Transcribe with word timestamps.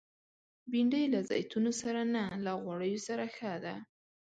بېنډۍ 0.71 1.03
له 1.13 1.19
زیتونو 1.29 1.71
سره 1.81 2.01
نه، 2.13 2.23
له 2.45 2.51
غوړیو 2.63 3.05
سره 3.07 3.25
ښه 3.35 3.53
ده 3.63 3.75